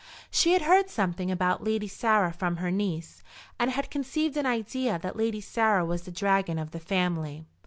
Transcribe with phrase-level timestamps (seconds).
[0.31, 3.21] She had heard something about Lady Sarah from her niece,
[3.59, 7.45] and had conceived an idea that Lady Sarah was the dragon of the family.